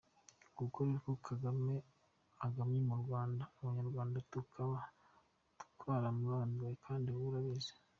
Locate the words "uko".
1.11-1.15